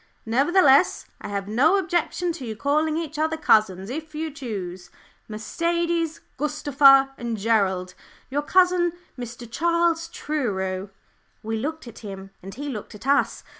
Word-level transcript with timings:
Nevertheless, 0.25 1.05
I 1.21 1.27
have 1.27 1.47
no 1.47 1.77
objection 1.77 2.31
to 2.31 2.43
your 2.43 2.55
calling 2.55 2.97
each 2.97 3.19
other 3.19 3.37
cousins 3.37 3.91
if 3.91 4.15
you 4.15 4.31
choose. 4.31 4.89
Mercedes, 5.29 6.21
Gustava, 6.39 7.11
and 7.19 7.37
Gerald 7.37 7.93
your 8.27 8.41
cousin, 8.41 8.93
Mr. 9.15 9.47
Charles 9.47 10.07
Truro." 10.07 10.89
We 11.43 11.55
looked 11.57 11.87
at 11.87 11.99
him, 11.99 12.31
and 12.41 12.55
he 12.55 12.67
looked 12.67 12.95
at 12.95 13.05
us. 13.05 13.43